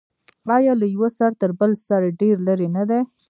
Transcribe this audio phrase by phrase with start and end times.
[0.57, 2.99] آیا له یوه سر تر بل سر ډیر لرې نه دی؟